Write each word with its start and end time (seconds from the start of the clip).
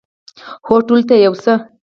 هو، 0.67 0.75
ټولو 0.87 1.03
ته 1.09 1.15
یو 1.25 1.33
څه 1.43 1.53